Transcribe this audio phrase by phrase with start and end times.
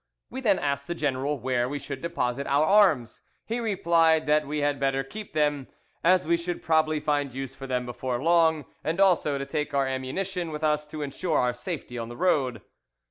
[0.31, 4.61] We then asked the general where we should deposit our arms; he replied, that we
[4.61, 5.67] had better keep them,
[6.03, 9.85] as we should probably find use for them before long, and also to take our
[9.85, 12.63] ammunition with us, to ensure our safety on the road.